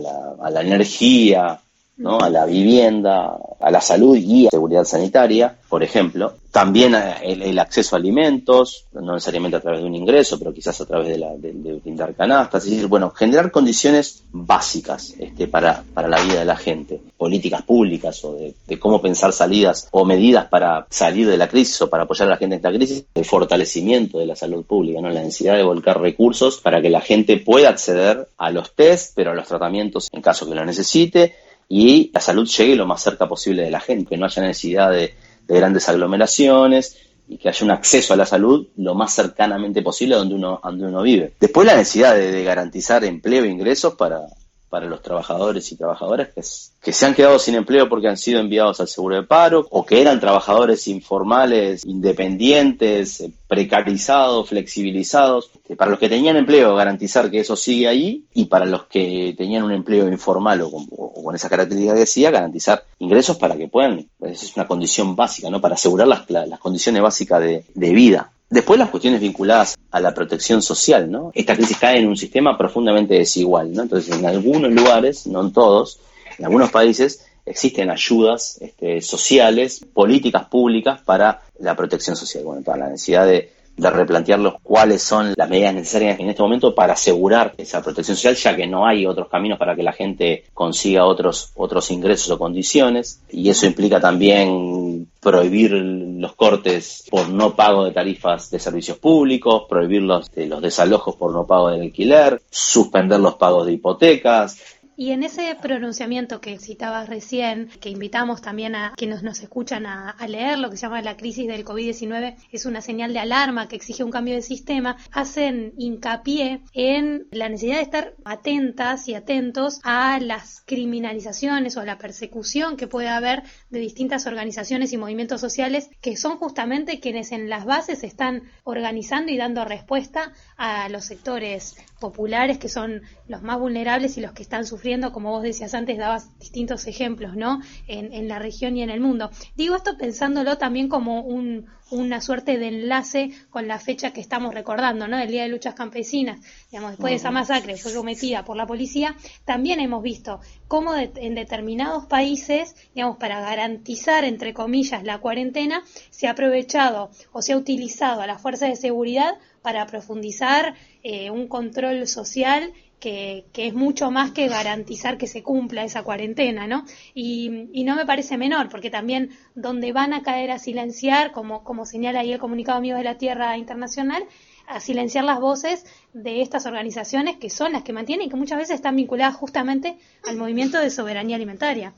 la, 0.50 0.60
energía, 0.62 1.60
¿no? 1.98 2.20
a 2.20 2.30
la 2.30 2.46
vivienda, 2.46 3.36
a 3.60 3.70
la 3.70 3.80
salud 3.80 4.16
y 4.16 4.46
a 4.46 4.50
seguridad 4.50 4.84
sanitaria, 4.84 5.54
por 5.68 5.82
ejemplo. 5.82 6.34
También 6.50 6.94
eh, 6.94 7.16
el, 7.22 7.58
acceso 7.58 7.94
a 7.94 7.98
alimentos, 7.98 8.86
no 8.92 9.14
necesariamente 9.14 9.58
a 9.58 9.60
través 9.60 9.80
de 9.80 9.86
un 9.86 9.94
ingreso, 9.94 10.38
pero 10.38 10.54
quizás 10.54 10.80
a 10.80 10.86
través 10.86 11.08
de, 11.08 11.18
la, 11.18 11.36
de, 11.36 11.52
brindar 11.82 12.14
canastas. 12.14 12.64
Es 12.64 12.70
decir, 12.70 12.86
bueno, 12.86 13.10
generar 13.10 13.50
condiciones 13.50 14.22
básicas 14.32 15.14
este, 15.18 15.46
para, 15.46 15.84
para 15.92 16.08
la 16.08 16.20
vida 16.22 16.38
de 16.38 16.44
la 16.44 16.56
gente, 16.56 17.00
políticas 17.16 17.62
públicas 17.62 18.24
o 18.24 18.34
de, 18.34 18.54
de, 18.66 18.78
cómo 18.78 19.02
pensar 19.02 19.32
salidas 19.32 19.88
o 19.90 20.04
medidas 20.04 20.46
para 20.46 20.86
salir 20.90 21.28
de 21.28 21.36
la 21.36 21.48
crisis 21.48 21.82
o 21.82 21.90
para 21.90 22.04
apoyar 22.04 22.28
a 22.28 22.32
la 22.32 22.36
gente 22.38 22.54
en 22.54 22.60
esta 22.60 22.72
crisis, 22.72 23.04
el 23.14 23.24
fortalecimiento 23.24 24.18
de 24.18 24.26
la 24.26 24.36
salud 24.36 24.64
pública, 24.64 25.00
¿no? 25.00 25.10
la 25.10 25.22
necesidad 25.22 25.56
de 25.56 25.64
volcar 25.64 26.00
recursos 26.00 26.58
para 26.58 26.80
que 26.80 26.90
la 26.90 27.00
gente 27.00 27.36
pueda 27.38 27.68
acceder 27.68 28.28
a 28.38 28.50
los 28.50 28.72
test, 28.74 29.12
pero 29.14 29.32
a 29.32 29.34
los 29.34 29.46
tratamientos 29.46 30.08
en 30.12 30.22
caso 30.22 30.48
que 30.48 30.54
lo 30.54 30.64
necesite 30.64 31.34
y 31.68 32.10
la 32.14 32.20
salud 32.20 32.48
llegue 32.48 32.76
lo 32.76 32.86
más 32.86 33.02
cerca 33.02 33.28
posible 33.28 33.62
de 33.62 33.70
la 33.70 33.80
gente, 33.80 34.10
que 34.10 34.16
no 34.16 34.26
haya 34.26 34.42
necesidad 34.42 34.90
de, 34.90 35.14
grandes 35.46 35.88
aglomeraciones 35.88 36.98
y 37.26 37.38
que 37.38 37.48
haya 37.48 37.64
un 37.64 37.70
acceso 37.70 38.12
a 38.12 38.16
la 38.16 38.26
salud 38.26 38.68
lo 38.76 38.94
más 38.94 39.14
cercanamente 39.14 39.80
posible 39.80 40.14
donde 40.14 40.34
uno, 40.34 40.60
donde 40.62 40.86
uno 40.86 41.02
vive. 41.02 41.32
Después 41.40 41.66
la 41.66 41.74
necesidad 41.74 42.14
de 42.14 42.44
garantizar 42.44 43.02
empleo 43.04 43.44
e 43.44 43.48
ingresos 43.48 43.94
para, 43.94 44.26
para 44.68 44.86
los 44.86 45.02
trabajadores 45.02 45.70
y 45.72 45.76
trabajadoras 45.76 46.28
que, 46.34 46.92
se 46.92 47.06
han 47.06 47.14
quedado 47.14 47.38
sin 47.38 47.54
empleo 47.54 47.88
porque 47.88 48.08
han 48.08 48.16
sido 48.16 48.40
enviados 48.40 48.80
al 48.80 48.88
seguro 48.88 49.16
de 49.16 49.22
paro 49.22 49.66
o 49.70 49.84
que 49.84 50.00
eran 50.00 50.20
trabajadores 50.20 50.88
informales, 50.88 51.84
independientes, 51.84 53.20
eh, 53.20 53.32
precarizados, 53.46 54.48
flexibilizados. 54.48 55.50
Para 55.76 55.90
los 55.90 56.00
que 56.00 56.08
tenían 56.08 56.36
empleo, 56.36 56.74
garantizar 56.74 57.30
que 57.30 57.40
eso 57.40 57.56
sigue 57.56 57.88
ahí 57.88 58.24
y 58.32 58.46
para 58.46 58.64
los 58.64 58.84
que 58.84 59.34
tenían 59.36 59.64
un 59.64 59.72
empleo 59.72 60.08
informal 60.08 60.62
o 60.62 60.70
con, 60.70 61.34
esa 61.34 61.48
característica 61.48 61.94
que 61.94 62.00
decía, 62.00 62.30
garantizar 62.30 62.84
ingresos 62.98 63.36
para 63.36 63.56
que 63.56 63.68
puedan, 63.68 64.08
esa 64.22 64.44
es 64.46 64.56
una 64.56 64.66
condición 64.66 65.14
básica, 65.14 65.50
¿no? 65.50 65.60
Para 65.60 65.74
asegurar 65.74 66.08
las, 66.08 66.28
las 66.30 66.58
condiciones 66.58 67.02
básicas 67.02 67.42
de 67.42 67.92
vida. 67.92 68.32
Después 68.50 68.78
las 68.78 68.88
cuestiones 68.88 69.20
vinculadas 69.20 69.76
a 69.90 70.00
la 70.00 70.14
protección 70.14 70.62
social, 70.62 71.10
¿no? 71.10 71.32
Esta 71.34 71.54
crisis 71.54 71.76
cae 71.78 71.98
en 71.98 72.08
un 72.08 72.16
sistema 72.16 72.56
profundamente 72.56 73.14
desigual, 73.14 73.72
¿no? 73.72 73.82
Entonces, 73.82 74.16
en 74.16 74.24
algunos 74.24 74.72
lugares, 74.72 75.26
no 75.26 75.42
en 75.42 75.52
todos, 75.52 76.00
en 76.38 76.46
algunos 76.46 76.70
países 76.70 77.26
existen 77.44 77.90
ayudas 77.90 78.58
este, 78.60 79.00
sociales, 79.00 79.84
políticas 79.92 80.46
públicas 80.46 81.00
para 81.02 81.42
la 81.58 81.74
protección 81.76 82.16
social. 82.16 82.44
Bueno, 82.44 82.62
toda 82.62 82.76
la 82.76 82.88
necesidad 82.88 83.26
de 83.26 83.52
de 83.78 83.90
replantearlos 83.90 84.54
cuáles 84.62 85.02
son 85.02 85.32
las 85.36 85.48
medidas 85.48 85.72
necesarias 85.72 86.18
en 86.18 86.28
este 86.28 86.42
momento 86.42 86.74
para 86.74 86.94
asegurar 86.94 87.54
esa 87.56 87.80
protección 87.82 88.16
social, 88.16 88.34
ya 88.34 88.56
que 88.56 88.66
no 88.66 88.86
hay 88.86 89.06
otros 89.06 89.28
caminos 89.28 89.58
para 89.58 89.76
que 89.76 89.82
la 89.82 89.92
gente 89.92 90.44
consiga 90.52 91.06
otros, 91.06 91.52
otros 91.54 91.90
ingresos 91.90 92.30
o 92.30 92.38
condiciones. 92.38 93.22
Y 93.30 93.48
eso 93.48 93.66
implica 93.66 94.00
también 94.00 95.08
prohibir 95.20 95.72
los 95.72 96.34
cortes 96.34 97.04
por 97.10 97.28
no 97.28 97.54
pago 97.54 97.84
de 97.84 97.92
tarifas 97.92 98.50
de 98.50 98.58
servicios 98.58 98.98
públicos, 98.98 99.64
prohibir 99.68 100.02
los, 100.02 100.28
los 100.34 100.60
desalojos 100.60 101.14
por 101.16 101.32
no 101.32 101.46
pago 101.46 101.70
del 101.70 101.82
alquiler, 101.82 102.42
suspender 102.50 103.20
los 103.20 103.36
pagos 103.36 103.66
de 103.66 103.74
hipotecas, 103.74 104.60
y 105.00 105.12
en 105.12 105.22
ese 105.22 105.56
pronunciamiento 105.62 106.40
que 106.40 106.58
citabas 106.58 107.08
recién, 107.08 107.68
que 107.80 107.88
invitamos 107.88 108.42
también 108.42 108.74
a 108.74 108.94
quienes 108.96 109.22
nos 109.22 109.38
escuchan 109.38 109.86
a, 109.86 110.16
leer, 110.26 110.58
lo 110.58 110.70
que 110.70 110.76
se 110.76 110.86
llama 110.86 111.00
la 111.02 111.16
crisis 111.16 111.46
del 111.46 111.64
COVID-19, 111.64 112.34
es 112.50 112.66
una 112.66 112.80
señal 112.80 113.12
de 113.12 113.20
alarma 113.20 113.68
que 113.68 113.76
exige 113.76 114.02
un 114.02 114.10
cambio 114.10 114.34
de 114.34 114.42
sistema, 114.42 114.96
hacen 115.12 115.72
hincapié 115.78 116.62
en 116.72 117.28
la 117.30 117.48
necesidad 117.48 117.76
de 117.76 117.82
estar 117.82 118.14
atentas 118.24 119.06
y 119.06 119.14
atentos 119.14 119.78
a 119.84 120.18
las 120.18 120.64
criminalizaciones 120.66 121.76
o 121.76 121.84
la 121.84 121.96
persecución 121.96 122.76
que 122.76 122.88
puede 122.88 123.08
haber 123.08 123.44
de 123.70 123.78
distintas 123.78 124.26
organizaciones 124.26 124.92
y 124.92 124.96
movimientos 124.96 125.40
sociales 125.40 125.90
que 126.00 126.16
son 126.16 126.38
justamente 126.38 126.98
quienes 126.98 127.30
en 127.30 127.48
las 127.48 127.64
bases 127.64 128.02
están 128.02 128.42
organizando 128.64 129.30
y 129.30 129.36
dando 129.36 129.64
respuesta 129.64 130.32
a 130.56 130.88
los 130.88 131.04
sectores 131.04 131.76
populares 132.00 132.58
que 132.58 132.68
son 132.68 133.02
los 133.28 133.42
más 133.42 133.60
vulnerables 133.60 134.18
y 134.18 134.20
los 134.20 134.32
que 134.32 134.42
están 134.42 134.66
sufriendo 134.66 134.87
como 135.12 135.30
vos 135.30 135.42
decías 135.42 135.74
antes, 135.74 135.98
dabas 135.98 136.38
distintos 136.38 136.86
ejemplos, 136.86 137.36
¿no? 137.36 137.60
En, 137.86 138.12
en 138.12 138.28
la 138.28 138.38
región 138.38 138.76
y 138.76 138.82
en 138.82 138.90
el 138.90 139.00
mundo. 139.00 139.30
Digo 139.56 139.76
esto 139.76 139.96
pensándolo 139.98 140.58
también 140.58 140.88
como 140.88 141.20
un, 141.20 141.66
una 141.90 142.20
suerte 142.20 142.58
de 142.58 142.68
enlace 142.68 143.30
con 143.50 143.68
la 143.68 143.78
fecha 143.78 144.12
que 144.12 144.20
estamos 144.20 144.54
recordando, 144.54 145.08
¿no? 145.08 145.18
El 145.18 145.30
Día 145.30 145.42
de 145.42 145.48
Luchas 145.48 145.74
Campesinas. 145.74 146.40
Digamos, 146.70 146.92
después 146.92 147.10
de 147.10 147.16
esa 147.16 147.30
masacre 147.30 147.76
fue 147.76 147.94
cometida 147.94 148.44
por 148.44 148.56
la 148.56 148.66
policía, 148.66 149.16
también 149.44 149.80
hemos 149.80 150.02
visto 150.02 150.40
cómo 150.66 150.94
en 150.96 151.34
determinados 151.34 152.06
países, 152.06 152.76
digamos, 152.94 153.16
para 153.16 153.40
garantizar, 153.40 154.24
entre 154.24 154.52
comillas, 154.54 155.04
la 155.04 155.18
cuarentena, 155.18 155.82
se 156.10 156.26
ha 156.26 156.32
aprovechado 156.32 157.10
o 157.32 157.42
se 157.42 157.52
ha 157.52 157.56
utilizado 157.56 158.20
a 158.20 158.26
las 158.26 158.40
fuerzas 158.40 158.70
de 158.70 158.76
seguridad 158.76 159.34
para 159.62 159.86
profundizar 159.86 160.74
eh, 161.02 161.30
un 161.30 161.48
control 161.48 162.06
social 162.06 162.72
que, 163.00 163.46
es 163.54 163.74
mucho 163.74 164.10
más 164.10 164.32
que 164.32 164.48
garantizar 164.48 165.18
que 165.18 165.26
se 165.26 165.42
cumpla 165.42 165.84
esa 165.84 166.02
cuarentena, 166.02 166.66
¿no? 166.66 166.84
Y, 167.14 167.68
y, 167.72 167.84
no 167.84 167.96
me 167.96 168.06
parece 168.06 168.36
menor, 168.36 168.68
porque 168.68 168.90
también 168.90 169.30
donde 169.54 169.92
van 169.92 170.12
a 170.12 170.22
caer 170.22 170.50
a 170.50 170.58
silenciar, 170.58 171.32
como, 171.32 171.64
como 171.64 171.86
señala 171.86 172.20
ahí 172.20 172.32
el 172.32 172.38
comunicado 172.38 172.78
Amigos 172.78 172.98
de 172.98 173.04
la 173.04 173.18
Tierra 173.18 173.56
Internacional, 173.56 174.24
a 174.66 174.80
silenciar 174.80 175.24
las 175.24 175.40
voces 175.40 175.86
de 176.12 176.42
estas 176.42 176.66
organizaciones 176.66 177.36
que 177.38 177.50
son 177.50 177.72
las 177.72 177.82
que 177.82 177.92
mantienen 177.92 178.26
y 178.26 178.30
que 178.30 178.36
muchas 178.36 178.58
veces 178.58 178.76
están 178.76 178.96
vinculadas 178.96 179.34
justamente 179.34 179.96
al 180.26 180.36
movimiento 180.36 180.78
de 180.78 180.90
soberanía 180.90 181.36
alimentaria. 181.36 181.94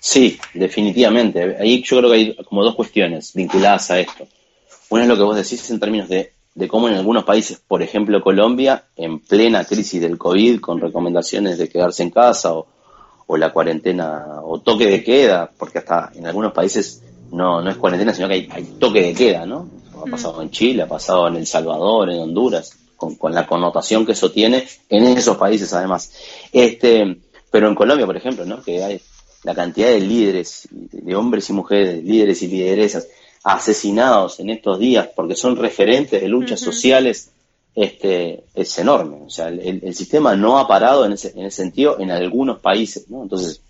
Sí, 0.00 0.38
definitivamente. 0.54 1.56
Ahí 1.58 1.82
yo 1.82 1.98
creo 1.98 2.10
que 2.10 2.16
hay 2.16 2.36
como 2.44 2.64
dos 2.64 2.74
cuestiones 2.74 3.32
vinculadas 3.34 3.90
a 3.90 4.00
esto. 4.00 4.26
Una 4.88 5.02
es 5.02 5.08
lo 5.08 5.16
que 5.16 5.22
vos 5.22 5.36
decís 5.36 5.70
en 5.70 5.80
términos 5.80 6.08
de 6.08 6.32
de 6.54 6.68
cómo 6.68 6.88
en 6.88 6.94
algunos 6.94 7.24
países, 7.24 7.60
por 7.66 7.82
ejemplo 7.82 8.22
Colombia, 8.22 8.84
en 8.96 9.20
plena 9.20 9.64
crisis 9.64 10.00
del 10.00 10.18
COVID, 10.18 10.60
con 10.60 10.80
recomendaciones 10.80 11.58
de 11.58 11.68
quedarse 11.68 12.02
en 12.02 12.10
casa 12.10 12.52
o, 12.54 12.66
la 13.34 13.50
cuarentena 13.50 14.42
o 14.42 14.60
toque 14.60 14.86
de 14.86 15.02
queda, 15.02 15.50
porque 15.56 15.78
hasta 15.78 16.12
en 16.14 16.26
algunos 16.26 16.52
países 16.52 17.02
no, 17.30 17.62
no 17.62 17.70
es 17.70 17.78
cuarentena, 17.78 18.12
sino 18.12 18.28
que 18.28 18.46
hay, 18.50 18.76
toque 18.78 19.00
de 19.00 19.14
queda, 19.14 19.46
¿no? 19.46 19.70
Ha 19.94 20.06
mm. 20.06 20.10
pasado 20.10 20.42
en 20.42 20.50
Chile, 20.50 20.82
ha 20.82 20.86
pasado 20.86 21.28
en 21.28 21.36
El 21.36 21.46
Salvador, 21.46 22.10
en 22.10 22.20
Honduras, 22.20 22.76
con, 22.94 23.14
con, 23.14 23.34
la 23.34 23.46
connotación 23.46 24.04
que 24.04 24.12
eso 24.12 24.30
tiene 24.30 24.68
en 24.90 25.04
esos 25.04 25.38
países 25.38 25.72
además. 25.72 26.12
Este, 26.52 27.22
pero 27.50 27.68
en 27.68 27.74
Colombia, 27.74 28.04
por 28.04 28.18
ejemplo, 28.18 28.44
¿no? 28.44 28.62
Que 28.62 28.84
hay 28.84 29.00
la 29.44 29.54
cantidad 29.54 29.88
de 29.88 30.00
líderes, 30.00 30.68
de 30.70 31.16
hombres 31.16 31.48
y 31.50 31.52
mujeres, 31.52 32.04
líderes 32.04 32.42
y 32.42 32.48
lideresas, 32.48 33.08
asesinados 33.44 34.40
en 34.40 34.50
estos 34.50 34.78
días 34.78 35.08
porque 35.14 35.34
son 35.34 35.56
referentes 35.56 36.20
de 36.20 36.28
luchas 36.28 36.60
sociales 36.60 37.32
este, 37.74 38.44
es 38.54 38.78
enorme. 38.78 39.22
O 39.26 39.30
sea, 39.30 39.48
el, 39.48 39.94
sistema 39.94 40.36
no 40.36 40.58
ha 40.58 40.68
parado 40.68 41.04
en 41.04 41.12
ese, 41.12 41.30
en 41.30 41.46
ese 41.46 41.62
sentido 41.62 41.98
en 41.98 42.10
algunos 42.10 42.60
países. 42.60 43.08
¿no? 43.08 43.22
Entonces, 43.22 43.62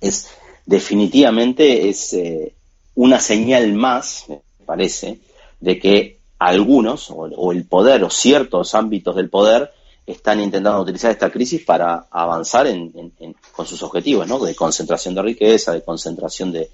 es 0.00 0.28
definitivamente 0.66 1.88
es 1.88 2.12
eh, 2.12 2.54
una 2.94 3.18
señal 3.20 3.72
más, 3.72 4.26
me 4.28 4.40
parece, 4.64 5.20
de 5.60 5.78
que 5.78 6.18
algunos, 6.38 7.10
o, 7.10 7.52
el 7.52 7.64
poder, 7.66 8.02
o 8.04 8.10
ciertos 8.10 8.74
ámbitos 8.74 9.14
del 9.16 9.30
poder, 9.30 9.70
están 10.04 10.40
intentando 10.40 10.80
utilizar 10.80 11.12
esta 11.12 11.30
crisis 11.30 11.64
para 11.64 12.06
avanzar 12.10 12.66
en, 12.66 13.14
con 13.52 13.66
sus 13.66 13.82
objetivos, 13.84 14.26
¿no? 14.26 14.40
De 14.40 14.54
concentración 14.54 15.14
de 15.14 15.22
riqueza, 15.22 15.72
de 15.72 15.82
concentración 15.82 16.52
de, 16.52 16.68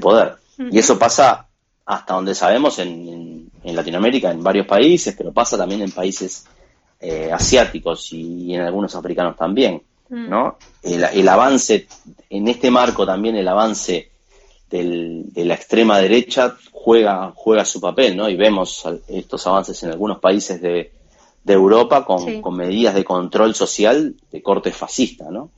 poder. 0.00 0.36
Y 0.58 0.78
eso 0.78 0.98
pasa 0.98 1.45
hasta 1.86 2.14
donde 2.14 2.34
sabemos 2.34 2.78
en, 2.80 3.50
Latinoamérica, 3.62 4.30
en 4.30 4.42
varios 4.42 4.66
países, 4.66 5.14
pero 5.16 5.32
pasa 5.32 5.56
también 5.56 5.82
en 5.82 5.90
países 5.90 6.46
eh, 7.00 7.30
asiáticos 7.32 8.12
y, 8.12 8.54
en 8.54 8.62
algunos 8.62 8.94
africanos 8.94 9.36
también, 9.36 9.82
mm. 10.08 10.28
¿no? 10.28 10.56
El, 10.82 11.28
avance, 11.28 11.86
en 12.30 12.48
este 12.48 12.70
marco 12.70 13.06
también 13.06 13.36
el 13.36 13.48
avance 13.48 14.10
de 14.70 15.44
la 15.44 15.54
extrema 15.54 15.98
derecha 15.98 16.56
juega, 16.72 17.32
juega 17.34 17.64
su 17.64 17.80
papel, 17.80 18.16
¿no? 18.16 18.28
Y 18.28 18.36
vemos 18.36 18.84
estos 19.08 19.46
avances 19.46 19.80
en 19.82 19.90
algunos 19.90 20.18
países 20.18 20.60
de, 20.60 20.92
Europa 21.48 22.04
con, 22.04 22.56
medidas 22.56 22.96
de 22.96 23.04
control 23.04 23.54
social 23.54 24.16
de 24.32 24.42
corte 24.42 24.72
fascista, 24.72 25.30
¿no? 25.30 25.50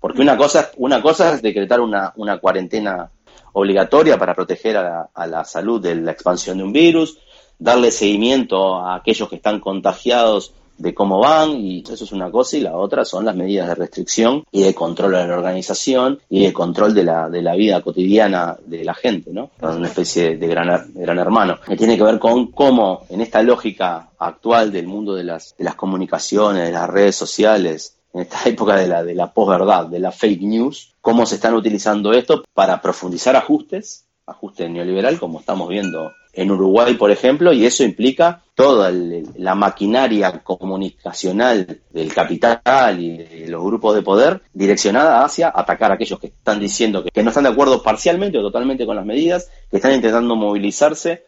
Porque 0.00 0.20
una 0.20 0.36
cosa, 0.36 0.70
una 0.76 1.00
cosa 1.00 1.34
es 1.34 1.42
decretar 1.42 1.80
una, 1.80 2.12
una 2.16 2.36
cuarentena 2.38 3.10
obligatoria 3.52 4.18
para 4.18 4.34
proteger 4.34 4.76
a 4.76 5.26
la, 5.26 5.44
salud 5.44 5.80
de 5.80 5.94
la 5.94 6.12
expansión 6.12 6.58
de 6.58 6.64
un 6.64 6.72
virus, 6.72 7.18
darle 7.58 7.90
seguimiento 7.90 8.76
a 8.76 8.96
aquellos 8.96 9.28
que 9.28 9.36
están 9.36 9.60
contagiados 9.60 10.52
de 10.78 10.94
cómo 10.94 11.20
van, 11.20 11.50
y 11.52 11.80
eso 11.80 12.04
es 12.04 12.12
una 12.12 12.30
cosa, 12.30 12.56
y 12.56 12.60
la 12.60 12.76
otra 12.76 13.04
son 13.04 13.24
las 13.24 13.36
medidas 13.36 13.68
de 13.68 13.74
restricción 13.74 14.44
y 14.50 14.62
de 14.62 14.74
control 14.74 15.12
de 15.12 15.28
la 15.28 15.36
organización 15.36 16.18
y 16.28 16.44
de 16.44 16.52
control 16.52 16.94
de 16.94 17.04
la, 17.04 17.28
de 17.28 17.40
la 17.40 17.54
vida 17.54 17.80
cotidiana 17.82 18.56
de 18.64 18.84
la 18.84 18.94
gente, 18.94 19.32
¿no? 19.32 19.50
Una 19.60 19.86
especie 19.86 20.36
de 20.36 20.46
gran, 20.48 20.92
hermano. 20.96 21.58
Que 21.64 21.76
tiene 21.76 21.96
que 21.96 22.02
ver 22.02 22.18
con 22.18 22.48
cómo 22.48 23.04
en 23.10 23.20
esta 23.20 23.42
lógica 23.42 24.10
actual 24.18 24.72
del 24.72 24.86
mundo 24.88 25.14
de 25.14 25.24
las, 25.24 25.54
de 25.56 25.64
las 25.64 25.76
comunicaciones, 25.76 26.64
de 26.64 26.72
las 26.72 26.90
redes 26.90 27.14
sociales, 27.14 27.98
en 28.12 28.20
esta 28.22 28.38
época 28.48 28.76
de 28.76 28.86
la, 28.86 29.02
de 29.04 29.14
la 29.14 29.32
posverdad, 29.32 29.86
de 29.86 30.00
la 30.00 30.12
fake 30.12 30.42
news, 30.42 30.94
cómo 31.00 31.26
se 31.26 31.36
están 31.36 31.54
utilizando 31.54 32.12
esto 32.12 32.44
para 32.54 32.80
profundizar 32.80 33.36
ajustes, 33.36 34.06
ajuste 34.26 34.68
neoliberal, 34.68 35.18
como 35.18 35.40
estamos 35.40 35.68
viendo 35.68 36.12
en 36.32 36.50
Uruguay, 36.50 36.94
por 36.94 37.10
ejemplo, 37.10 37.52
y 37.52 37.66
eso 37.66 37.84
implica 37.84 38.42
toda 38.54 38.90
la 38.90 39.54
maquinaria 39.54 40.42
comunicacional 40.42 41.80
del 41.90 42.14
capital 42.14 43.00
y 43.00 43.18
de 43.18 43.48
los 43.48 43.62
grupos 43.62 43.94
de 43.94 44.02
poder 44.02 44.40
direccionada 44.52 45.24
hacia 45.24 45.52
atacar 45.54 45.90
a 45.90 45.94
aquellos 45.94 46.18
que 46.18 46.28
están 46.28 46.58
diciendo 46.58 47.04
que, 47.04 47.22
no 47.22 47.30
están 47.30 47.44
de 47.44 47.50
acuerdo 47.50 47.82
parcialmente 47.82 48.38
o 48.38 48.42
totalmente 48.42 48.86
con 48.86 48.96
las 48.96 49.04
medidas, 49.04 49.50
que 49.70 49.76
están 49.76 49.92
intentando 49.92 50.34
movilizarse. 50.34 51.24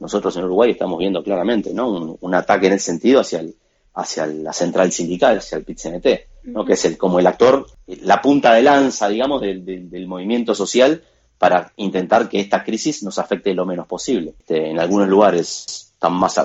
nosotros 0.00 0.34
en 0.36 0.44
Uruguay 0.44 0.70
estamos 0.70 0.98
viendo 0.98 1.22
claramente 1.22 1.74
¿no? 1.74 1.90
un, 1.90 2.16
un 2.18 2.34
ataque 2.34 2.68
en 2.68 2.74
ese 2.74 2.86
sentido 2.86 3.20
hacia 3.20 3.40
el, 3.40 3.56
hacia 3.94 4.26
la 4.26 4.52
central 4.52 4.92
sindical, 4.92 5.38
hacia 5.38 5.58
el 5.58 5.64
PIT-CNT, 5.64 6.06
¿no? 6.44 6.64
que 6.64 6.72
es 6.72 6.84
el, 6.84 6.98
como 6.98 7.18
el 7.20 7.26
actor, 7.26 7.66
la 7.86 8.20
punta 8.20 8.52
de 8.54 8.62
lanza, 8.62 9.08
digamos, 9.08 9.40
del, 9.40 10.06
movimiento 10.06 10.54
social 10.54 11.02
para 11.38 11.72
intentar 11.76 12.28
que 12.28 12.40
esta 12.40 12.64
crisis 12.64 13.02
nos 13.02 13.18
afecte 13.18 13.54
lo 13.54 13.66
menos 13.66 13.86
posible. 13.86 14.34
Este, 14.38 14.70
en 14.70 14.80
algunos 14.80 15.08
lugares 15.08 15.93
más, 16.12 16.40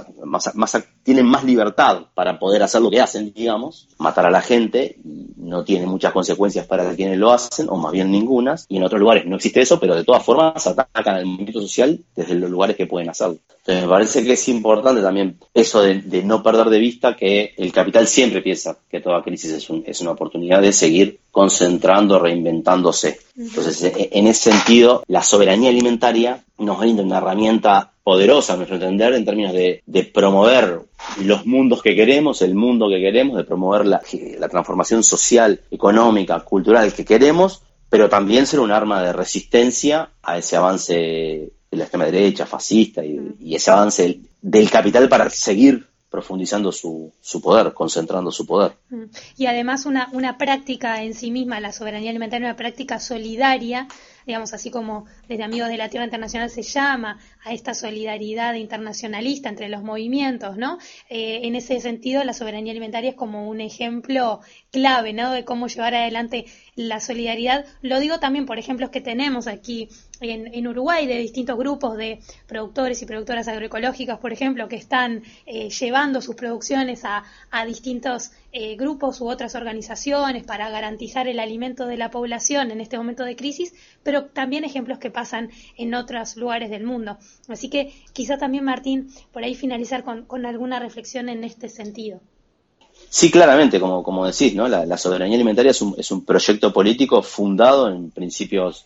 más, 0.54 0.84
tienen 1.04 1.26
más 1.26 1.44
libertad 1.44 2.04
para 2.14 2.40
poder 2.40 2.64
hacer 2.64 2.82
lo 2.82 2.90
que 2.90 3.02
hacen, 3.02 3.34
digamos, 3.34 3.88
matar 3.98 4.26
a 4.26 4.32
la 4.32 4.42
gente, 4.42 4.98
no 5.04 5.64
tiene 5.64 5.86
muchas 5.86 6.14
consecuencias 6.14 6.66
para 6.66 6.94
quienes 6.96 7.18
lo 7.18 7.32
hacen, 7.32 7.68
o 7.70 7.76
más 7.76 7.92
bien 7.92 8.12
ningunas, 8.12 8.66
y 8.70 8.78
en 8.78 8.84
otros 8.84 9.00
lugares 9.00 9.26
no 9.26 9.36
existe 9.36 9.62
eso, 9.62 9.80
pero 9.80 9.96
de 9.96 10.04
todas 10.04 10.24
formas 10.24 10.66
atacan 10.66 11.16
al 11.16 11.26
movimiento 11.26 11.62
social 11.62 12.00
desde 12.16 12.36
los 12.36 12.50
lugares 12.50 12.76
que 12.76 12.88
pueden 12.88 13.10
hacerlo. 13.10 13.38
Entonces 13.60 13.84
me 13.84 13.90
parece 13.90 14.24
que 14.24 14.34
es 14.34 14.50
importante 14.50 15.02
también 15.02 15.38
eso 15.54 15.82
de, 15.82 16.24
no 16.24 16.42
perder 16.42 16.70
de 16.70 16.80
vista 16.80 17.16
que 17.16 17.54
el 17.58 17.72
capital 17.72 18.08
siempre 18.08 18.42
piensa 18.42 18.78
que 18.90 19.00
toda 19.00 19.22
crisis 19.22 19.52
es, 19.52 19.68
es 19.86 20.02
una 20.02 20.12
oportunidad 20.12 20.62
de 20.62 20.72
seguir 20.72 21.20
concentrando, 21.32 22.20
reinventándose. 22.20 23.20
Entonces, 23.38 23.84
e, 23.84 24.10
en 24.14 24.28
ese 24.28 24.52
sentido, 24.52 25.04
la 25.08 25.22
soberanía 25.22 25.70
alimentaria 25.70 26.44
nos 26.58 26.80
brinda 26.80 27.04
una 27.04 27.18
herramienta 27.18 27.94
poderosa, 28.04 28.54
a 28.54 28.56
nuestro 28.58 28.78
entender, 28.78 29.14
en 29.14 29.24
términos 29.24 29.54
de, 29.54 30.12
promover 30.12 30.82
los 31.24 31.46
mundos 31.46 31.84
que 31.84 31.96
queremos, 31.96 32.42
el 32.42 32.56
mundo 32.56 32.90
que 32.90 33.00
queremos, 33.00 33.38
de 33.38 33.44
promover 33.44 33.86
la, 33.86 34.02
transformación 34.50 35.04
social, 35.04 35.62
económica, 35.70 36.40
cultural 36.40 36.92
que 36.92 37.06
queremos, 37.06 37.62
pero 37.88 38.10
también 38.10 38.48
ser 38.48 38.62
un 38.62 38.72
arma 38.72 39.04
de 39.04 39.14
resistencia 39.14 40.10
a 40.24 40.40
ese 40.40 40.56
avance 40.56 40.94
de 40.94 41.78
la 41.78 41.84
extrema 41.84 42.06
derecha, 42.06 42.48
fascista, 42.48 43.04
y, 43.06 43.56
ese 43.56 43.70
avance 43.70 44.20
del, 44.42 44.70
capital 44.72 45.08
para 45.08 45.30
seguir 45.30 45.86
profundizando 46.10 46.72
su, 46.72 47.14
su, 47.22 47.42
poder, 47.42 47.74
concentrando 47.74 48.32
su 48.32 48.46
poder. 48.46 48.74
Y 49.38 49.46
además 49.46 49.86
una, 49.86 50.10
una 50.12 50.38
práctica 50.38 51.04
en 51.04 51.14
sí 51.14 51.32
misma, 51.32 51.60
la 51.60 51.72
soberanía 51.72 52.10
alimentaria, 52.10 52.48
una 52.48 52.56
práctica 52.56 53.00
solidaria 53.00 53.88
digamos, 54.30 54.54
así 54.54 54.70
como 54.70 55.06
desde 55.28 55.44
Amigos 55.44 55.70
de 55.70 55.78
la 55.78 55.90
Tierra 55.90 56.06
Internacional 56.06 56.52
se 56.52 56.62
llama 56.62 57.20
a 57.44 57.52
esta 57.52 57.74
solidaridad 57.74 58.54
internacionalista 58.54 59.50
entre 59.50 59.70
los 59.70 59.82
movimientos, 59.82 60.56
¿no? 60.56 60.78
Eh, 61.10 61.42
en 61.44 61.56
ese 61.56 61.80
sentido, 61.80 62.24
la 62.24 62.34
soberanía 62.34 62.72
alimentaria 62.72 63.10
es 63.10 63.16
como 63.16 63.50
un 63.50 63.60
ejemplo 63.60 64.42
clave, 64.70 65.14
¿no? 65.14 65.32
De 65.32 65.46
cómo 65.46 65.66
llevar 65.66 65.96
adelante 65.96 66.46
la 66.80 67.02
solidaridad. 67.02 67.66
Lo 67.82 68.00
digo 68.00 68.22
también 68.22 68.46
por 68.46 68.58
ejemplos 68.58 68.90
que 68.90 69.02
tenemos 69.02 69.48
aquí 69.48 69.90
en, 70.22 70.66
Uruguay 70.66 71.08
de 71.08 71.18
distintos 71.18 71.58
grupos 71.58 71.98
de 71.98 72.20
productores 72.48 73.02
y 73.02 73.06
productoras 73.06 73.50
agroecológicas, 73.50 74.20
por 74.20 74.32
ejemplo, 74.32 74.70
que 74.70 74.78
están 74.78 75.24
eh, 75.46 75.70
llevando 75.70 76.22
sus 76.22 76.36
producciones 76.36 77.04
a, 77.04 77.24
distintos 77.66 78.32
eh, 78.54 78.78
grupos 78.78 79.20
u 79.20 79.28
otras 79.28 79.56
organizaciones 79.56 80.46
para 80.46 80.70
garantizar 80.70 81.28
el 81.28 81.42
alimento 81.42 81.86
de 81.86 81.98
la 81.98 82.12
población 82.12 82.72
en 82.72 82.80
este 82.80 82.98
momento 82.98 83.26
de 83.26 83.36
crisis, 83.36 83.74
pero 84.02 84.28
también 84.28 84.64
ejemplos 84.64 85.00
que 85.00 85.12
pasan 85.12 85.50
en 85.78 85.94
otros 85.94 86.38
lugares 86.38 86.70
del 86.70 86.86
mundo. 86.86 87.18
Así 87.50 87.70
que 87.70 87.94
quizá 88.14 88.38
también, 88.38 88.64
Martín, 88.64 89.10
por 89.34 89.44
ahí 89.44 89.54
finalizar 89.54 90.06
con, 90.06 90.46
alguna 90.46 90.80
reflexión 90.80 91.28
en 91.28 91.44
este 91.44 91.68
sentido. 91.68 92.22
Sí, 93.10 93.32
claramente, 93.32 93.80
como, 93.80 94.04
como 94.04 94.26
decís, 94.26 94.54
¿no? 94.56 94.68
La, 94.68 94.98
soberanía 94.98 95.36
alimentaria 95.36 95.72
es 95.72 95.82
un, 95.82 95.96
es 95.98 96.12
un 96.12 96.26
proyecto 96.26 96.72
político 96.72 97.22
fundado 97.24 97.90
en 97.90 98.12
principios, 98.12 98.86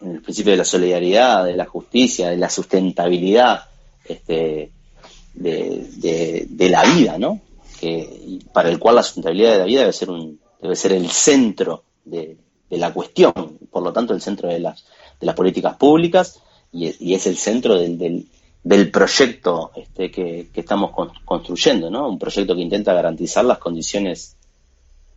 en 0.00 0.12
el 0.12 0.22
principio 0.22 0.52
de 0.52 0.58
la 0.58 0.64
solidaridad, 0.64 1.44
de 1.44 1.56
la 1.56 1.64
justicia, 1.66 2.28
de 2.28 2.36
la 2.36 2.50
sustentabilidad 2.50 3.62
este, 4.04 4.70
de, 5.34 6.46
de, 6.48 6.68
la 6.68 6.84
vida, 6.84 7.18
¿no? 7.18 7.40
Que, 7.80 8.40
para 8.52 8.68
el 8.68 8.78
cual 8.78 8.96
la 8.96 9.02
sustentabilidad 9.02 9.52
de 9.52 9.58
la 9.58 9.64
vida 9.64 9.80
debe 9.80 9.92
ser, 9.92 10.10
un, 10.10 10.38
debe 10.60 10.76
ser 10.76 10.92
el 10.92 11.10
centro 11.10 11.84
de, 12.04 12.36
la 12.70 12.92
cuestión, 12.92 13.32
por 13.70 13.82
lo 13.82 13.92
tanto 13.92 14.14
el 14.14 14.20
centro 14.20 14.48
de 14.48 14.58
las, 14.58 14.84
de 15.20 15.26
las 15.26 15.34
políticas 15.34 15.76
públicas 15.76 16.40
y 16.72 17.14
es, 17.14 17.26
el 17.26 17.36
centro 17.36 17.78
del 17.78 18.26
proyecto 18.90 19.72
este, 19.74 20.10
que, 20.10 20.48
estamos 20.54 20.92
construyendo, 21.24 21.90
¿no? 21.90 22.08
Un 22.08 22.18
proyecto 22.18 22.54
que 22.54 22.60
intenta 22.60 22.94
garantizar 22.94 23.44
las 23.44 23.58
condiciones 23.58 24.36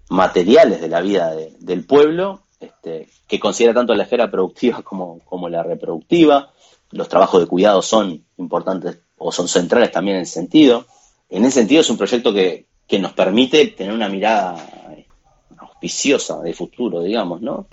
materiales 0.09 0.81
de 0.81 0.89
la 0.89 1.01
vida 1.01 1.35
del 1.59 1.85
pueblo, 1.85 2.41
este, 2.59 3.07
que 3.27 3.39
considera 3.39 3.73
tanto 3.73 3.93
la 3.93 4.03
esfera 4.03 4.29
productiva 4.29 4.81
como, 4.83 5.49
la 5.49 5.63
reproductiva. 5.63 6.51
Los 6.91 7.09
trabajos 7.09 7.41
de 7.41 7.47
cuidado 7.47 7.81
son 7.81 8.23
importantes 8.37 8.99
o 9.17 9.31
son 9.31 9.47
centrales 9.47 9.91
también 9.91 10.17
en 10.17 10.23
ese 10.23 10.33
sentido. 10.33 10.85
En 11.29 11.43
ese 11.45 11.59
sentido 11.59 11.81
es 11.81 11.89
un 11.89 11.97
proyecto 11.97 12.33
que, 12.33 12.65
que 12.87 12.99
nos 12.99 13.13
permite 13.13 13.67
tener 13.67 13.93
una 13.93 14.09
mirada 14.09 14.55
auspiciosa 15.57 16.39
de 16.41 16.53
futuro, 16.53 17.01
digamos, 17.01 17.41
¿no? 17.41 17.67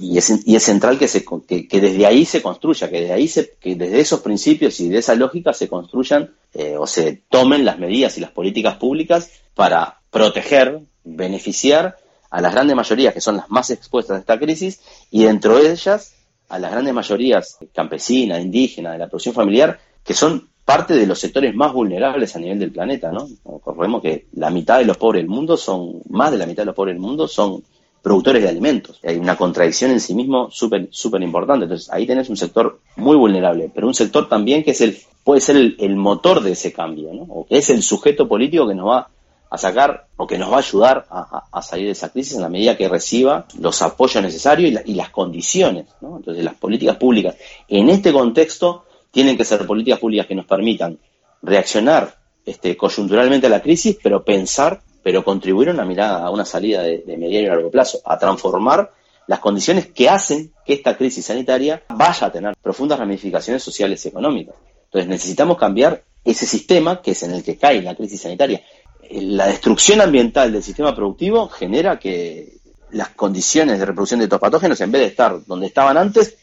Y 0.00 0.18
es, 0.18 0.46
y 0.46 0.56
es 0.56 0.62
central 0.62 0.98
que, 0.98 1.08
se, 1.08 1.24
que, 1.24 1.80
desde 1.80 2.06
ahí 2.06 2.24
se 2.24 2.42
construya, 2.42 2.90
que 2.90 3.00
desde, 3.00 3.12
ahí 3.14 3.28
se, 3.28 3.54
que 3.60 3.74
desde 3.74 4.00
esos 4.00 4.20
principios 4.20 4.78
y 4.80 4.88
de 4.88 4.98
esa 4.98 5.14
lógica 5.14 5.52
se 5.52 5.68
construyan 5.68 6.34
eh, 6.54 6.76
o 6.78 6.86
se 6.86 7.22
tomen 7.28 7.64
las 7.64 7.78
medidas 7.78 8.18
y 8.18 8.20
las 8.20 8.30
políticas 8.30 8.76
públicas 8.76 9.30
para 9.54 10.00
proteger, 10.10 10.80
beneficiar 11.04 11.96
a 12.30 12.40
las 12.40 12.52
grandes 12.52 12.76
mayorías 12.76 13.14
que 13.14 13.20
son 13.20 13.36
las 13.36 13.50
más 13.50 13.70
expuestas 13.70 14.16
a 14.16 14.20
esta 14.20 14.38
crisis 14.38 14.80
y 15.10 15.24
dentro 15.24 15.58
de 15.58 15.72
ellas 15.72 16.14
a 16.48 16.58
las 16.58 16.70
grandes 16.70 16.94
mayorías 16.94 17.58
campesinas, 17.74 18.42
indígenas, 18.42 18.92
de 18.92 18.98
la 18.98 19.08
producción 19.08 19.34
familiar, 19.34 19.78
que 20.04 20.14
son 20.14 20.48
parte 20.64 20.94
de 20.94 21.06
los 21.06 21.18
sectores 21.18 21.54
más 21.54 21.72
vulnerables 21.72 22.36
a 22.36 22.38
nivel 22.38 22.58
del 22.58 22.72
planeta, 22.72 23.10
¿no? 23.10 23.26
Recordemos 23.44 24.02
que 24.02 24.26
la 24.32 24.50
mitad 24.50 24.78
de 24.78 24.84
los 24.84 24.98
pobres 24.98 25.22
del 25.22 25.30
mundo 25.30 25.56
son, 25.56 26.02
más 26.10 26.30
de 26.30 26.38
la 26.38 26.46
mitad 26.46 26.62
de 26.62 26.66
los 26.66 26.74
pobres 26.74 26.94
del 26.94 27.00
mundo 27.00 27.26
son 27.26 27.62
productores 28.02 28.42
de 28.42 28.48
alimentos. 28.48 29.00
Hay 29.04 29.16
una 29.16 29.36
contradicción 29.36 29.90
en 29.90 30.00
sí 30.00 30.14
mismo 30.14 30.50
súper 30.50 30.88
súper 30.90 31.22
importante. 31.22 31.64
Entonces 31.64 31.90
ahí 31.90 32.06
tenés 32.06 32.28
un 32.28 32.36
sector 32.36 32.80
muy 32.96 33.16
vulnerable, 33.16 33.70
pero 33.74 33.86
un 33.86 33.94
sector 33.94 34.28
también 34.28 34.62
que 34.62 34.72
es 34.72 34.80
el 34.80 34.98
puede 35.24 35.40
ser 35.40 35.56
el, 35.56 35.96
motor 35.96 36.42
de 36.42 36.52
ese 36.52 36.72
cambio, 36.72 37.12
¿no? 37.12 37.22
o 37.24 37.46
que 37.46 37.58
es 37.58 37.68
el 37.68 37.82
sujeto 37.82 38.26
político 38.26 38.66
que 38.66 38.74
nos 38.74 38.88
va 38.88 39.10
a 39.50 39.58
sacar 39.58 40.06
o 40.16 40.26
que 40.26 40.38
nos 40.38 40.50
va 40.50 40.56
a 40.56 40.60
ayudar 40.60 41.06
a, 41.10 41.62
salir 41.62 41.86
de 41.86 41.92
esa 41.92 42.10
crisis 42.10 42.36
en 42.36 42.42
la 42.42 42.48
medida 42.48 42.76
que 42.76 42.88
reciba 42.88 43.46
los 43.58 43.82
apoyos 43.82 44.22
necesarios 44.22 44.82
y, 44.86 44.94
las 44.94 45.10
condiciones. 45.10 45.86
¿no? 46.00 46.16
Entonces 46.16 46.44
las 46.44 46.54
políticas 46.54 46.96
públicas 46.96 47.36
en 47.68 47.90
este 47.90 48.12
contexto 48.12 48.84
tienen 49.10 49.36
que 49.36 49.44
ser 49.44 49.66
políticas 49.66 50.00
públicas 50.00 50.26
que 50.26 50.34
nos 50.34 50.46
permitan 50.46 50.98
reaccionar 51.42 52.16
este, 52.44 52.76
coyunturalmente 52.76 53.46
a 53.46 53.50
la 53.50 53.62
crisis, 53.62 53.98
pero 54.02 54.24
pensar 54.24 54.80
pero 55.02 55.24
contribuyeron 55.24 55.80
a 55.80 55.84
mirar 55.84 56.22
a 56.22 56.30
una 56.30 56.44
salida 56.44 56.82
de, 56.82 57.02
mediano 57.18 57.46
y 57.46 57.50
largo 57.50 57.70
plazo, 57.70 58.00
a 58.04 58.18
transformar 58.18 58.92
las 59.26 59.40
condiciones 59.40 59.86
que 59.86 60.08
hacen 60.08 60.52
que 60.64 60.74
esta 60.74 60.96
crisis 60.96 61.26
sanitaria 61.26 61.82
vaya 61.88 62.26
a 62.26 62.32
tener 62.32 62.56
profundas 62.60 62.98
ramificaciones 62.98 63.62
sociales 63.62 64.04
y 64.04 64.08
económicas. 64.08 64.54
Entonces 64.84 65.08
necesitamos 65.08 65.58
cambiar 65.58 66.02
ese 66.24 66.46
sistema 66.46 67.02
que 67.02 67.12
es 67.12 67.22
en 67.22 67.32
el 67.32 67.42
que 67.42 67.56
cae 67.56 67.82
la 67.82 67.94
crisis 67.94 68.22
sanitaria. 68.22 68.62
La 69.10 69.46
destrucción 69.46 70.00
ambiental 70.00 70.52
del 70.52 70.62
sistema 70.62 70.94
productivo 70.94 71.48
genera 71.48 71.98
que 71.98 72.58
las 72.90 73.10
condiciones 73.10 73.78
de 73.78 73.86
reproducción 73.86 74.20
de 74.20 74.24
estos 74.24 74.40
patógenos, 74.40 74.80
en 74.80 74.92
vez 74.92 75.02
de 75.02 75.08
estar 75.08 75.44
donde 75.46 75.66
estaban 75.66 75.96
antes, 75.98 76.36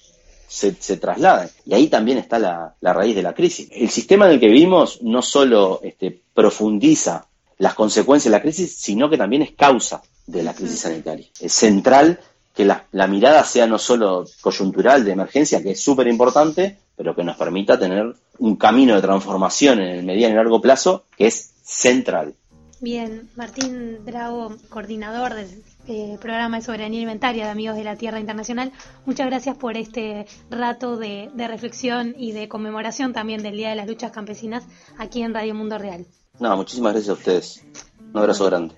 se, 0.47 0.97
trasladan. 0.97 1.49
Y 1.65 1.73
ahí 1.73 1.87
también 1.87 2.17
está 2.17 2.39
la, 2.39 2.75
raíz 2.81 3.15
de 3.15 3.23
la 3.23 3.33
crisis. 3.33 3.67
El 3.71 3.89
sistema 3.89 4.25
en 4.25 4.33
el 4.33 4.39
que 4.39 4.47
vivimos 4.47 5.01
no 5.01 5.21
solo 5.21 5.81
este, 5.83 6.21
profundiza 6.33 7.27
las 7.57 7.73
consecuencias 7.73 8.31
de 8.31 8.37
la 8.37 8.41
crisis, 8.41 8.75
sino 8.77 9.09
que 9.09 9.17
también 9.17 9.41
es 9.41 9.51
causa 9.51 10.01
de 10.27 10.43
la 10.43 10.53
crisis 10.53 10.79
sanitaria. 10.81 11.27
Es 11.39 11.53
central 11.53 12.19
que 12.55 12.65
la, 12.65 13.07
mirada 13.07 13.43
sea 13.43 13.67
no 13.67 13.77
solo 13.77 14.25
coyuntural 14.41 15.03
de 15.03 15.11
emergencia, 15.11 15.61
que 15.61 15.71
es 15.71 15.83
súper 15.83 16.07
importante, 16.07 16.77
pero 16.95 17.13
que 17.13 17.23
nos 17.23 17.35
permita 17.35 17.77
tener 17.77 18.15
un 18.39 18.55
camino 18.55 18.95
de 18.95 19.01
transformación 19.01 19.81
en 19.81 19.89
el 19.89 20.05
mediano 20.05 20.33
y 20.33 20.37
largo 20.37 20.61
plazo 20.61 21.03
que 21.17 21.27
es 21.27 21.51
central. 21.63 22.33
Bien, 22.79 23.29
Martín 23.35 24.05
Drago, 24.05 24.55
coordinador 24.69 25.33
del 25.33 25.63
eh, 25.87 26.17
programa 26.21 26.57
de 26.57 26.63
soberanía 26.63 26.99
alimentaria 26.99 27.45
de 27.45 27.51
Amigos 27.51 27.77
de 27.77 27.83
la 27.83 27.95
Tierra 27.95 28.19
Internacional, 28.19 28.71
muchas 29.05 29.27
gracias 29.27 29.57
por 29.57 29.75
este 29.75 30.25
rato 30.49 30.97
de 30.97 31.47
reflexión 31.47 32.15
y 32.17 32.31
de 32.31 32.47
conmemoración 32.47 33.13
también 33.13 33.43
del 33.43 33.57
Día 33.57 33.69
de 33.69 33.75
las 33.75 33.87
Luchas 33.87 34.11
Campesinas 34.11 34.63
aquí 34.97 35.23
en 35.23 35.33
Radio 35.33 35.55
Mundo 35.55 35.77
Real. 35.77 36.05
No, 36.39 36.55
muchísimas 36.57 36.93
gracias 36.93 37.09
a 37.09 37.19
ustedes. 37.19 37.65
Un 38.13 38.17
abrazo 38.17 38.45
grande. 38.45 38.75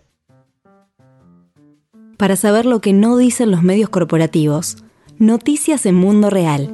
Para 2.18 2.36
saber 2.36 2.66
lo 2.66 2.82
que 2.82 2.94
no 2.94 3.18
dicen 3.18 3.52
los 3.52 3.62
medios 3.62 3.90
corporativos, 3.90 4.78
noticias 5.20 5.86
en 5.86 5.96
Mundo 5.96 6.30
Real 6.30 6.74